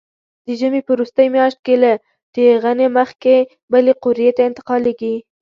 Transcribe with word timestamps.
د 0.45 0.47
ژمي 0.59 0.81
په 0.85 0.91
وروستۍ 0.95 1.27
میاشت 1.35 1.59
کې 1.65 1.75
له 1.83 1.91
ټېغنې 2.33 2.87
مخکې 2.97 3.33
بلې 3.71 3.93
قوریې 4.03 4.31
ته 4.37 4.41
انتقالېږي. 4.49 5.15